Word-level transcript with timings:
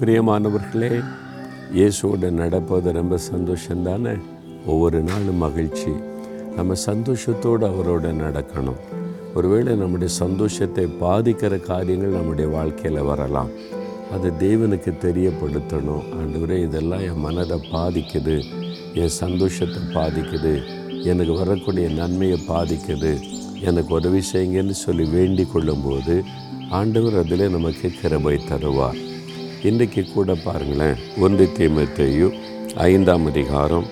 பிரியமானவர்களே 0.00 1.04
இயேசுவோட 1.74 2.30
நடப்பது 2.30 2.92
ரொம்ப 2.92 3.18
சந்தோஷந்தானே 3.32 4.20
ஒவ்வொரு 4.66 5.02
நாளும் 5.02 5.36
மகிழ்ச்சி. 5.36 5.90
நம்ம 6.56 6.74
சந்தோஷத்தோடு 6.86 7.66
அவரோட 7.66 8.12
நடக்கணும். 8.12 8.80
ஒருவேளை 9.34 9.74
நம்முடைய 9.74 10.14
சந்தோஷத்தை 10.14 10.84
பாதிக்கிற 10.84 11.60
காரியங்கள் 11.60 12.08
நம்முடைய 12.08 12.50
வாழ்க்கையில் 12.50 13.02
வரலாம். 13.02 13.48
அது 14.12 14.30
தேவனுக்கு 14.30 14.94
தெரியப்படுத்தணும். 15.00 16.02
ஆண்டவரே 16.20 16.62
இதெல்லாம் 16.62 17.00
என் 17.00 17.20
மனதை 17.20 17.60
பாதிக்குது. 17.72 18.44
என் 18.94 19.08
சந்தோஷத்தை 19.08 19.82
பாதிக்குது. 19.94 20.62
எனக்கு 21.04 21.32
வரக்கூடிய 21.32 21.88
நன்மையை 21.88 22.40
பாதிக்குது. 22.48 23.20
எனக்கு 23.60 23.94
உதவி 23.94 24.22
செய்யுங்கன்னு 24.32 24.70
சொல்லி 24.70 25.04
வேண்டிக் 25.04 25.52
கொள்ளும்போது 25.52 26.24
ஆண்டவர் 26.70 27.16
அதில் 27.16 27.50
நமக்கு 27.50 27.90
கிருபை 27.90 28.40
தருவார். 28.48 29.08
இன்றைக்கு 29.62 30.04
கூட 30.14 30.34
பாருங்களேன் 30.34 30.96
ஒன்று 31.18 31.48
தீமத்தையும் 31.58 32.34
ஐந்தாம் 32.74 33.26
அதிகாரம் 33.26 33.84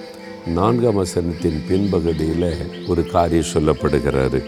நான்காம் 0.46 0.96
வசனத்தின் 0.96 1.58
பின்பகுதியில் 1.68 2.86
ஒரு 2.88 3.06
காரியம் 3.06 3.50
சொல்லப்படுகிறாரு 3.54 4.42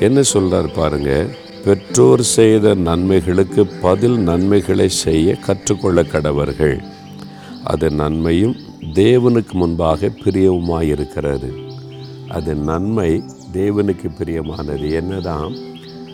என்ன 0.00 0.22
சொல்கிறார் 0.22 0.70
பாருங்க 0.72 1.26
பெற்றோர் 1.64 2.22
செய்த 2.22 2.74
நன்மைகளுக்கு 2.74 3.66
பதில் 3.80 4.18
நன்மைகளை 4.18 4.88
செய்ய 4.88 5.34
கற்றுக்கொள்ள 5.34 6.02
கடவர்கள். 6.02 6.78
அது 7.64 7.90
நன்மையும் 7.90 8.56
தேவனுக்கு 8.94 9.52
முன்பாக 9.52 10.10
பிரியவுமாக 10.24 10.82
இருக்கிறது 10.82 11.52
அது 12.28 12.54
நன்மை 12.54 13.22
தேவனுக்கு 13.52 14.10
பிரியமானது 14.18 14.90
என்னதான் 14.90 15.56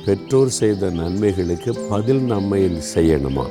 பெற்றோர் 0.05 0.49
செய்த 0.49 0.91
நன்மைகளுக்கு 0.91 1.77
பதில் 1.89 2.23
நன்மை 2.23 2.71
செய்யணுமா? 2.95 3.47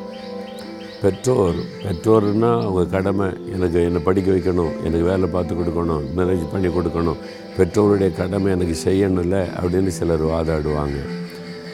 பெற்றோர் 1.04 1.58
பெற்றோர்னா 1.84 2.50
அவங்க 2.66 2.84
கடமை 2.86 3.26
எனக்கு 3.54 3.78
என்னை 3.88 4.02
படிக்க 4.04 4.28
வைக்கணும் 4.32 4.76
எனக்கு 4.84 5.06
வேலை 5.10 5.28
பார்த்து 5.28 5.54
கொடுக்கணும் 5.56 6.04
மேரேஜ் 6.18 6.44
பண்ணி 6.52 6.68
கொடுக்கணும் 6.68 7.18
பெற்றோருடைய 7.58 8.12
கடமை 8.20 8.52
எனக்கு 8.52 8.76
செய்யணும்ல 8.86 9.38
அப்படின்னு 9.60 9.92
சிலர் 9.98 10.24
வாதாடுவாங்க. 10.24 11.00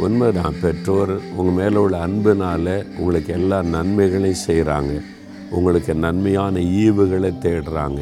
உண்மைதான் 0.06 0.56
பெற்றோர் 0.62 1.14
உங்கள் 1.36 1.58
மேலே 1.60 1.76
உள்ள 1.76 1.98
அன்புனால் 2.06 2.72
உங்களுக்கு 2.98 3.34
எல்லா 3.34 3.60
நன்மைகளையும் 3.76 4.44
செய்கிறாங்க 4.48 4.94
உங்களுக்கு 5.50 5.94
நன்மையான 6.06 6.60
ஈவுகளை 6.60 7.32
தேடுறாங்க. 7.46 8.02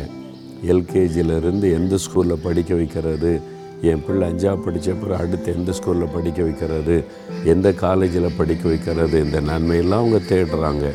எல்கேஜியிலேருந்து 0.74 1.68
எந்த 1.80 1.96
ஸ்கூலில் 2.06 2.44
படிக்க 2.44 2.74
வைக்கிறது 2.76 3.42
என் 3.82 4.04
பிள்ளை 4.06 4.30
அஞ்சாவது 4.30 4.64
படித்த 4.66 4.94
பிறகு 4.94 5.22
அடுத்து 5.24 5.50
எந்த 5.58 5.74
ஸ்கூலில் 5.80 6.14
படிக்க 6.14 6.40
வைக்கிறது 6.44 6.96
எந்த 7.44 7.68
காலேஜில் 7.84 8.38
படிக்க 8.38 8.64
வைக்கிறது 8.68 9.18
இந்த 9.26 9.42
நன்மையெல்லாம் 9.52 10.04
அவங்க 10.04 10.22
தேடுறாங்க. 10.30 10.86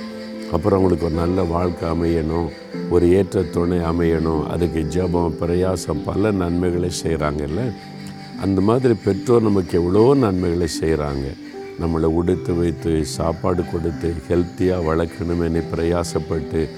அப்புறம் 0.55 0.79
அவங்களுக்கு 0.79 1.05
ஒரு 1.05 1.15
நல்ல 1.15 1.43
வாழ்க்கை 1.43 1.91
அமையணும் 1.91 2.49
ஒரு 2.91 3.13
ஏற்ற 3.19 3.43
துணை 3.43 3.79
அமையணும். 3.79 4.43
அதுக்கு 4.47 4.81
ஜபம் 4.83 5.37
பிரயாசம் 5.41 6.05
பல 6.05 6.31
நன்மைகளை 6.31 6.91
செய்கிறாங்கல்ல 7.05 7.63
அந்த 8.43 8.61
மாதிரி 8.61 8.95
பெற்றோர் 9.05 9.43
நமக்கு 9.43 9.75
எவ்வளோ 9.81 10.15
நன்மைகளை 10.15 10.69
செய்கிறாங்க 10.81 11.27
நம்மளை 11.81 12.09
உடுத்து 12.19 12.53
வைத்து 12.55 13.05
சாப்பாடு 13.05 13.63
கொடுத்து 13.73 14.15
ஹெல்த்தியாக 14.29 14.87
வளர்க்கணுமே 14.89 15.63
பிரயாசப்பட்டு 15.75 16.69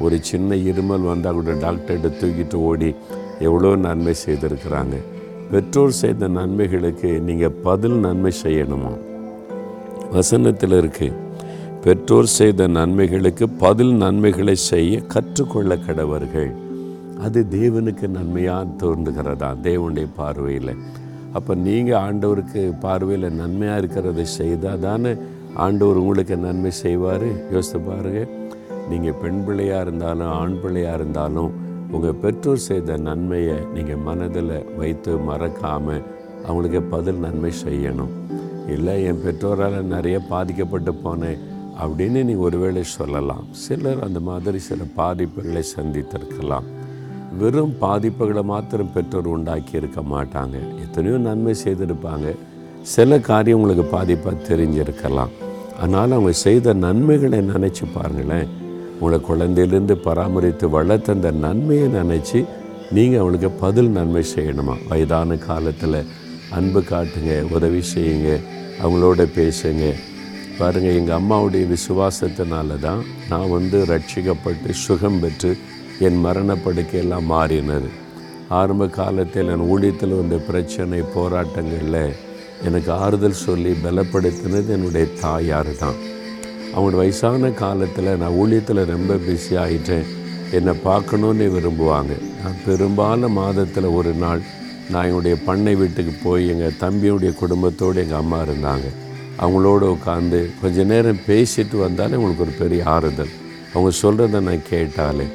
ஒரு 0.00 0.18
சின்ன 0.22 0.54
இருமல் 0.54 1.08
வந்தால் 1.10 1.34
கூட 1.34 1.52
டாக்டர்கிட்ட 1.52 2.10
தூக்கிட்டு 2.20 2.54
ஓடி 2.54 2.94
எவ்வளோ 3.38 3.76
நன்மை 3.76 4.14
செய்திருக்கிறாங்க. 4.26 4.96
பெற்றோர் 5.50 5.90
செய்த 5.90 6.28
நன்மைகளுக்கு 6.28 7.10
நீங்கள் 7.20 7.56
பதில் 7.62 7.98
நன்மை 8.06 8.32
செய்யணுமா? 8.42 8.92
வசனத்தில் 10.10 10.70
இருக்குது 10.70 11.27
பெற்றோர் 11.82 12.28
செய்த 12.36 12.62
நன்மைகளுக்கு 12.76 13.44
பதில் 13.62 13.92
நன்மைகளை 14.02 14.54
செய்ய 14.70 14.94
கற்றுக்கொள்ள 15.12 15.72
கடவர்கள். 15.86 16.48
அது 17.24 17.40
தேவனுக்கு 17.54 18.06
நன்மையாக 18.16 18.72
தோன்றுகிறதா? 18.80 19.50
தேவனுடைய 19.66 20.06
பார்வையில். 20.16 20.72
அப்போ 21.36 21.52
நீங்கள் 21.66 22.00
ஆண்டவருக்கு 22.06 22.62
பார்வையில் 22.84 23.36
நன்மையாக 23.40 23.80
இருக்கிறத 23.80 24.24
செய்தால் 24.38 24.82
தானே 24.86 25.12
ஆண்டவர் 25.64 26.00
உங்களுக்கு 26.02 26.36
நன்மை 26.46 26.72
செய்வார்? 26.84 27.26
யோசித்து 27.54 27.80
பாருங்கள் 27.88 28.32
நீங்கள் 28.90 29.18
பெண் 29.22 29.42
பிள்ளையாக 29.46 29.84
இருந்தாலும் 29.86 30.32
ஆண் 30.40 30.56
பிள்ளையாக 30.62 30.98
இருந்தாலும் 31.00 31.52
உங்கள் 31.96 32.20
பெற்றோர் 32.24 32.66
செய்த 32.68 32.96
நன்மையை 33.08 33.58
நீங்கள் 33.76 34.02
மனதில் 34.08 34.56
வைத்து 34.80 35.12
மறக்காமல் 35.28 36.02
அவங்களுக்கு 36.46 36.82
பதில் 36.94 37.22
நன்மை 37.26 37.52
செய்யணும். 37.66 38.12
இல்லை 38.74 38.96
என் 39.10 39.22
பெற்றோரால் 39.26 39.78
நிறைய 39.94 40.18
பாதிக்கப்பட்டு 40.32 40.94
போனேன். 41.04 41.40
அப்படின்னு 41.82 42.24
நீ 42.24 42.34
ஒருவேளை 42.34 42.82
சொல்லலாம். 42.82 43.46
சிலர் 43.50 44.02
அந்த 44.02 44.20
மாதிரி 44.20 44.58
சில 44.58 44.80
பாதிப்புகளை 44.96 45.62
சந்தித்திருக்கலாம். 45.76 46.66
வெறும் 47.38 47.74
பாதிப்புகளை 47.80 48.42
மாத்திரம் 48.42 48.92
பெற்றோர் 48.92 49.26
உண்டாக்கி 49.26 49.76
இருக்க 49.76 50.00
மாட்டாங்க. 50.00 50.56
எத்தனையோ 50.84 51.18
நன்மை 51.18 51.54
செய்திருப்பாங்க. 51.64 52.34
சில 52.82 53.18
காரியம் 53.20 53.60
உங்களுக்கு 53.60 53.86
பாதிப்பாக 53.96 54.36
தெரிஞ்சிருக்கலாம். 54.48 55.32
அதனால் 55.78 56.10
அவங்க 56.10 56.32
செய்த 56.32 56.72
நன்மைகளை 56.72 57.38
நினச்சி 57.38 57.84
பாருங்களேன். 57.94 58.48
உங்களை 59.00 59.18
குழந்தையிலேருந்து 59.28 59.94
பராமரித்து 59.94 60.70
வளர்த்த 60.70 61.12
அந்த 61.12 61.30
நன்மையை 61.30 61.88
நினச்சி 61.88 62.46
நீங்கள் 62.90 63.20
அவங்களுக்கு 63.20 63.50
பதில் 63.50 63.90
நன்மை 63.90 64.24
செய்யணுமா? 64.34 64.74
வயதான 64.88 65.36
காலத்தில் 65.36 66.00
அன்பு 66.50 66.80
காட்டுங்க 66.80 67.52
உதவி 67.52 67.82
செய்யுங்க 67.94 68.40
அவங்களோட 68.82 69.26
பேசுங்க. 69.36 69.92
பாருங்கள் 70.58 70.98
எங்கள் 71.00 71.18
அம்மாவுடைய 71.20 71.64
விசுவாசத்தினால 71.72 72.76
தான் 72.84 73.02
நான் 73.30 73.52
வந்து 73.56 73.78
ரட்சிக்கப்பட்டு 73.90 74.70
சுகம் 74.84 75.18
பெற்று 75.22 75.50
என் 76.06 76.18
மரணப்படுக்கையெல்லாம் 76.24 77.28
மாறினது. 77.34 77.90
ஆரம்ப 78.58 78.88
காலத்தில் 78.98 79.52
என் 79.54 79.64
ஊழியத்தில் 79.72 80.18
வந்த 80.20 80.36
பிரச்சனை 80.48 81.00
போராட்டங்களில் 81.16 82.02
எனக்கு 82.68 82.90
ஆறுதல் 83.02 83.42
சொல்லி 83.46 83.72
பலப்படுத்தினது 83.84 84.70
என்னுடைய 84.76 85.06
தாயார் 85.24 85.72
தான் 85.82 85.98
அவங்களோட 86.72 87.00
வயசான 87.02 87.50
காலத்தில் 87.64 88.10
நான் 88.22 88.38
ஊழியத்தில் 88.42 88.88
ரொம்ப 88.94 89.14
பிஸி 89.26 89.54
ஆகிட்டேன் 89.64 90.06
என்னை 90.58 90.74
பார்க்கணுன்னு 90.88 91.46
விரும்புவாங்க. 91.56 92.12
நான் 92.42 92.62
பெரும்பாலும் 92.66 93.38
மாதத்தில் 93.42 93.94
ஒரு 93.98 94.12
நாள் 94.24 94.42
நான் 94.92 95.08
என்னுடைய 95.08 95.36
பண்ணை 95.48 95.74
வீட்டுக்கு 95.80 96.14
போய் 96.24 96.50
எங்கள் 96.52 96.80
தம்பியுடைய 96.84 97.30
குடும்பத்தோடு 97.42 98.02
எங்கள் 98.04 98.22
அம்மா 98.22 98.38
இருந்தாங்க. 98.46 98.88
அவங்களோட 99.42 99.96
உட்காந்து 99.96 100.50
கொஞ்ச 100.62 100.84
நேரம் 100.84 101.24
பேசிட்டு 101.26 101.76
வந்தாலே 101.78 102.14
உங்களுக்கு 102.14 102.46
ஒரு 102.46 102.54
பெரிய 102.58 102.84
ஆறுதல். 102.84 103.32
அவங்க 103.74 103.90
சொல்கிறத 104.02 104.40
நான் 104.40 104.68
கேட்டாலே 104.68 105.26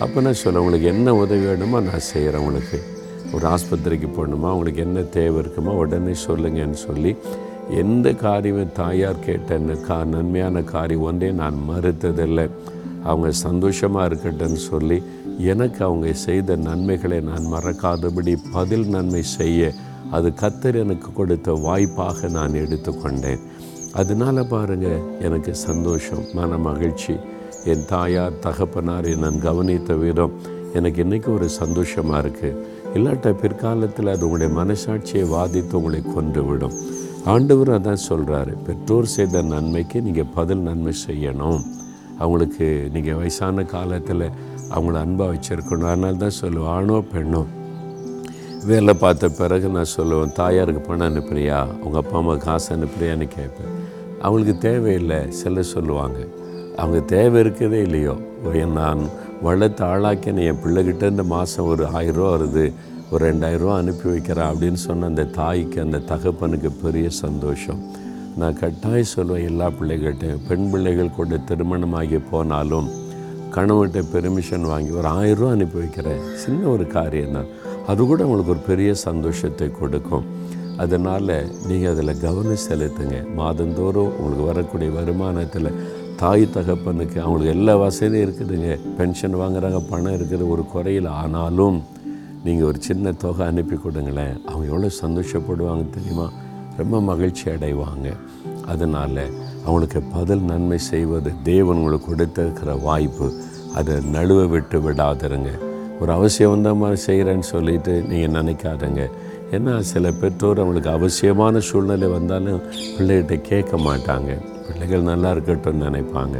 அப்போ 0.00 0.20
நான் 0.20 0.40
சொல்ல 0.42 0.60
உங்களுக்கு 0.60 0.86
என்ன 0.86 1.14
உதவி 1.14 1.44
வேணுமோ 1.44 1.80
நான் 1.80 2.08
செய்கிறேன் 2.12 2.40
உங்களுக்கு. 2.40 2.78
ஒரு 3.32 3.44
ஆஸ்பத்திரிக்கு 3.48 4.08
போகணுமா? 4.16 4.50
உங்களுக்கு 4.56 4.80
என்ன 4.80 5.00
தேவை 5.00 5.38
இருக்குமோ 5.42 5.74
உடனே 5.82 6.14
சொல்லுங்கன்னு 6.26 6.78
சொல்லி 6.88 7.16
எந்த 7.70 8.10
காரியமே 8.10 8.64
தாயார் 8.72 9.24
கேட்ட 9.26 9.58
கா 9.86 10.04
நன்மையான 10.04 10.62
காரியம் 10.62 11.02
ஒன்றே 11.02 11.30
நான் 11.32 11.58
மறுத்ததில்லை. 11.70 12.46
அவங்க 13.02 13.30
சந்தோஷமாக 13.30 14.08
இருக்கட்டும்னு 14.08 14.60
சொல்லி 14.70 15.02
எனக்கு 15.38 15.80
அவங்க 15.84 16.12
செய்த 16.26 16.56
நன்மைகளை 16.56 17.20
நான் 17.20 17.46
மறக்காதபடி 17.54 18.34
பதில் 18.54 18.86
நன்மை 18.86 19.22
செய்ய 19.22 19.72
அது 20.10 20.28
கத்தர் 20.40 20.78
எனக்கு 20.84 21.08
கொடுத்த 21.12 21.52
வாய்ப்பாக 21.66 22.28
நான் 22.28 22.54
எடுத்துக்கொண்டேன். 22.54 23.42
அதனால் 24.00 24.48
பாருங்கள் 24.48 25.04
எனக்கு 25.26 25.54
சந்தோஷம் 25.68 26.24
மன 26.38 26.58
மகிழ்ச்சி. 26.68 27.14
என் 27.64 27.84
தாயார் 27.86 28.38
தகப்பனார் 28.46 29.08
நான் 29.24 29.38
கவனித்த 29.38 29.94
விதம் 29.94 30.34
எனக்கு 30.78 30.98
இன்றைக்கி 31.04 31.28
ஒரு 31.34 31.48
சந்தோஷமாக 31.60 32.22
இருக்குது 32.22 32.58
இல்லாட்ட 32.94 33.32
பிற்காலத்தில் 33.42 34.12
அது 34.14 34.24
உங்களுடைய 34.26 34.50
மனசாட்சியை 34.60 35.24
வாதித்து 35.34 35.74
உங்களை 35.78 36.00
கொண்டு 36.02 36.42
விடும் 36.46 36.76
ஆண்டவர் 37.24 37.70
அதான் 37.76 38.06
சொல்கிறாரு 38.08 38.52
பெற்றோர் 38.66 39.12
செய்த 39.16 39.42
நன்மைக்கு 39.42 39.98
நீங்கள் 40.02 40.32
பதில் 40.34 40.64
நன்மை 40.68 40.94
செய்யணும். 41.06 41.60
அவங்களுக்கு 42.18 42.66
நீங்கள் 42.92 43.18
வயசான 43.20 43.64
காலத்தில் 43.74 44.26
அவங்கள 44.74 44.92
அன்பாக 44.92 45.32
வச்சுருக்கணும். 45.32 45.86
அதனால 45.86 46.12
தான் 46.12 46.38
சொல்லுவேன் 46.40 46.66
ஆணோ 46.66 47.04
பெண்ணோ? 47.14 47.44
வேலை 48.66 48.94
பார்த்த 48.94 49.28
பிறகு 49.28 49.68
நான் 49.68 49.94
சொல்லுவேன் 49.96 50.32
தாயாருக்கு 50.32 50.80
பணம் 50.80 51.14
அனுப்புறியா? 51.14 51.74
உங்கள் 51.80 52.02
அப்பா 52.02 52.18
அம்மா 52.18 52.36
காசு 52.36 52.76
அனுப்புறியான்னு 52.76 53.28
கேட்பேன். 53.28 53.72
அவங்களுக்கு 54.20 54.70
தேவையில்லை 54.70 55.30
சில 55.30 55.62
சொல்லுவாங்க. 55.62 56.26
அவங்க 56.76 57.00
தேவை 57.00 57.42
இருக்கதே 57.42 57.80
இல்லையோ? 57.80 58.16
என் 58.52 58.72
நான் 58.72 59.08
வளர்த்து 59.42 59.84
ஆளாக்கின 59.84 60.44
என் 60.44 60.60
பிள்ளைகிட்ட 60.64 61.10
இந்த 61.10 61.22
மாதம் 61.22 61.66
ஒரு 61.66 61.84
ஆயிரரூவா 61.84 62.30
வருது 62.34 62.72
ஒரு 63.10 63.34
ரெண்டாயிரரூவா 63.34 63.76
அனுப்பி 63.76 64.08
வைக்கிறேன் 64.08 64.44
அப்படின்னு 64.44 64.80
சொன்ன 64.86 65.06
அந்த 65.06 65.24
தாய்க்கு 65.24 65.80
அந்த 65.80 65.98
தகப்பனுக்கு 65.98 66.70
பெரிய 66.82 67.10
சந்தோஷம். 67.10 67.80
நான் 68.36 68.58
கட்டாயம் 68.58 69.12
சொல்லுவேன் 69.16 69.44
எல்லா 69.44 69.66
பிள்ளைகள்கிட்டையும் 69.66 70.46
பெண் 70.48 70.70
பிள்ளைகள் 70.70 71.10
கூட 71.10 71.36
திருமணமாகி 71.36 72.18
போனாலும் 72.18 72.88
கணவன்கிட்ட 73.54 74.00
பெர்மிஷன் 74.12 74.66
வாங்கி 74.72 74.92
ஒரு 75.00 75.08
ஆயிரரூவா 75.18 75.50
அனுப்பி 75.56 75.78
வைக்கிறேன் 75.82 76.22
சின்ன 76.42 76.62
ஒரு 76.74 76.84
காரியம் 76.96 77.36
தான் 77.36 77.50
அது 77.90 78.00
கூட 78.10 78.20
உங்களுக்கு 78.26 78.52
ஒரு 78.54 78.62
பெரிய 78.68 78.90
சந்தோஷத்தை 79.06 79.66
கொடுக்கும். 79.80 80.26
அதனால் 80.82 81.32
நீங்கள் 81.68 81.90
அதில் 81.92 82.20
கவனம் 82.26 82.62
செலுத்துங்க. 82.66 83.16
மாதந்தோறும் 83.38 84.12
உங்களுக்கு 84.18 84.44
வரக்கூடிய 84.50 84.90
வருமானத்தில் 84.98 85.70
தாய் 86.20 86.44
தகப்பனுக்கு 86.56 87.18
அவங்களுக்கு 87.24 87.54
எல்லா 87.56 87.74
வசதியும் 87.82 88.24
இருக்குதுங்க. 88.26 88.70
பென்ஷன் 88.98 89.36
வாங்குறாங்க 89.42 89.80
பணம் 89.90 90.16
இருக்குது 90.18 90.44
ஒரு 90.54 90.64
குறையில் 90.74 91.10
ஆனாலும் 91.22 91.78
நீங்கள் 92.46 92.68
ஒரு 92.70 92.78
சின்ன 92.88 93.12
தொகை 93.24 93.44
அனுப்பி 93.50 93.76
கொடுங்களேன். 93.84 94.34
அவங்க 94.48 94.66
எவ்வளோ 94.72 94.90
சந்தோஷப்படுவாங்க 95.02 95.84
தெரியுமா? 95.96 96.26
ரொம்ப 96.80 96.96
மகிழ்ச்சி 97.10 97.44
அடைவாங்க. 97.54 98.08
அதனால் 98.66 99.30
அவங்களுக்கு 99.64 100.02
பதில் 100.02 100.40
நன்மை 100.40 100.78
செய்வது 100.78 101.32
தேவன் 101.42 101.76
உங்களுக்கு 101.76 102.06
கொடுத்திருக்கிற 102.06 102.82
வாய்ப்பு. 102.82 103.32
அதை 103.74 103.94
நழுவ 103.94 104.48
விட்டு 104.48 104.78
விடாதிருங்க. 104.80 105.58
ஒரு 106.00 106.12
அவசியம் 106.12 106.50
வந்த 106.50 106.74
மாதிரி 106.74 107.00
செய்கிறேன்னு 107.06 107.38
சொல்லிட்டு 107.38 108.02
நீங்கள் 108.02 108.42
நினைக்காதங்க. 108.42 109.10
ஏன்னா 109.50 109.78
சில 109.78 110.10
பெற்றோர் 110.10 110.58
அவங்களுக்கு 110.58 110.90
அவசியமான 110.90 111.58
சூழ்நிலை 111.58 112.08
வந்தாலும் 112.08 112.60
பிள்ளைகிட்ட 112.98 113.40
கேட்க 113.40 113.76
மாட்டாங்க. 113.76 114.30
பிள்ளைகள் 114.66 115.02
நல்லா 115.02 115.32
இருக்கட்டும்னு 115.32 115.86
நினைப்பாங்க. 115.88 116.36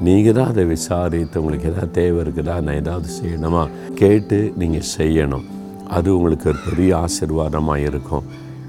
நீங்கள் 0.00 0.32
தான் 0.32 0.46
அதை 0.46 0.64
விசாரித்து 0.64 1.40
உங்களுக்கு 1.40 1.68
எதாவது 1.68 1.90
தேவை 1.90 2.24
இருக்குதா 2.24 2.60
நான் 2.60 2.74
ஏதாவது 2.74 3.08
செய்யணுமா? 3.22 3.68
கேட்டு 3.94 4.52
நீங்கள் 4.56 4.88
செய்யணும். 4.98 5.44
அது 5.88 6.16
உங்களுக்கு 6.16 6.48
ஒரு 6.48 6.58
பெரிய 6.68 6.96
ஆசீர்வாதமாக 6.96 7.76
இருக்கும் 7.76 8.22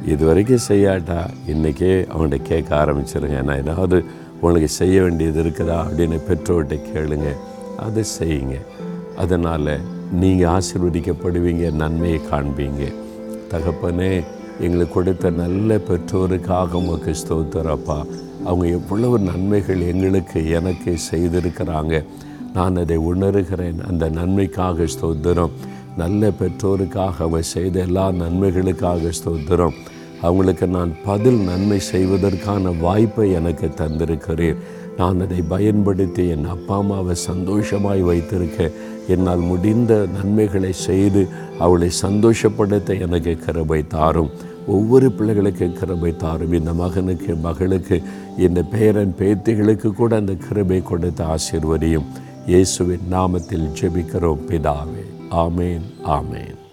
இது 0.05 0.25
வரைக்கும் 0.25 0.67
செய்யாட்டா? 0.67 1.29
இன்றைக்கே 1.47 2.07
அவன்கிட்ட 2.13 2.41
கேட்க 2.41 2.85
ஆரம்பிச்சிருங்க. 2.85 3.43
நான் 3.43 3.57
ஏதாவது 3.57 4.03
உங்களுக்கு 4.33 4.67
செய்ய 4.67 5.01
வேண்டியது 5.01 5.43
இருக்குதா 5.43 5.77
அப்படின்னு 5.87 6.19
பெற்றோர்கிட்ட 6.29 6.79
கேளுங்க. 6.93 7.35
அதை 7.77 8.03
செய்யுங்க. 8.19 8.61
அதனால் 9.17 9.79
நீங்கள் 10.11 10.49
ஆசீர்வதிக்கப்படுவீங்க 10.49 11.71
நன்மையை 11.71 12.19
காண்பீங்க. 12.31 12.93
தகப்பனே 13.49 14.23
எங்களுக்கு 14.59 14.93
கொடுத்த 14.93 15.29
நல்ல 15.29 15.75
பெற்றோருக்காக 15.75 16.71
உமக்கு 16.71 17.15
ஸ்தோத்திரப்பா 17.27 18.05
அவங்க 18.43 18.67
எவ்வளவு 18.67 19.19
நன்மைகள் 19.19 19.81
எங்களுக்கு 19.81 20.49
எனக்கு 20.49 20.97
செய்திருக்கிறாங்க. 21.11 22.05
நான் 22.53 22.75
அதை 22.75 22.97
உணர்கிறேன். 22.97 23.87
அந்த 23.87 24.09
நன்மைக்காக 24.09 24.83
ஸ்தோத்திரம். 24.83 25.49
நல்ல 25.97 26.29
பெற்றோருக்காக 26.29 27.13
அவங்க 27.19 27.41
செய்த 27.41 27.79
எல்லா 27.79 28.11
நன்மைகளுக்காக 28.11 29.11
ஸ்தோத்திரம். 29.23 29.73
அவங்களுக்கு 30.21 30.67
நான் 30.67 30.91
பதில் 31.05 31.39
நன்மை 31.39 31.79
செய்வதற்கான 31.79 32.69
வாய்ப்பை 32.79 33.31
எனக்கு 33.31 33.67
தந்திருக்கிறேன் 33.67 34.55
நான் 34.97 35.21
அதை 35.21 35.41
பயன்படுத்தி 35.41 36.27
என் 36.27 36.45
அப்பா 36.45 36.77
அம்மாவை 36.77 37.15
சந்தோஷமாய் 37.15 38.01
வைத்திருக்க 38.01 38.71
என்னால் 39.07 39.37
முடிந்த 39.37 40.07
நன்மைகளை 40.21 40.73
செய்து 40.73 41.27
அவளை 41.59 41.89
சந்தோஷப்படுத்த 42.01 42.99
எனக்கு 42.99 43.37
கருபை 43.45 43.87
தாரும். 43.87 44.29
ஒவ்வொரு 44.67 45.11
பிள்ளைகளுக்கு 45.11 45.71
கிருபை 45.71 46.15
தாரும். 46.15 46.53
இந்த 46.53 46.73
மகனுக்கு 46.73 47.35
மகளுக்கு 47.35 48.01
இந்த 48.37 48.61
பேரன் 48.63 49.15
பேத்திகளுக்கு 49.19 49.93
கூட 49.93 50.15
அந்த 50.15 50.33
கிருபை 50.33 50.81
கொடுத்த 50.81 51.35
ஆசிர்வதியும். 51.35 52.07
இயேசுவின் 52.47 53.07
நாமத்தில் 53.11 53.69
ஜெபிக்கிறோம் 53.81 54.43
பிதாவே. 54.49 55.05
ஆமேன் 55.31 55.87
ஆமேன். 56.05 56.69